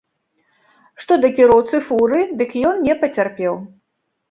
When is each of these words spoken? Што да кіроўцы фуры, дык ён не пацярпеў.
Што 1.03 1.17
да 1.25 1.29
кіроўцы 1.41 1.83
фуры, 1.91 2.23
дык 2.41 2.59
ён 2.73 2.83
не 2.89 2.99
пацярпеў. 3.05 3.63